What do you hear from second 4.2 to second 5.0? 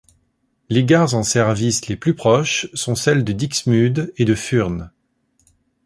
de Furnes.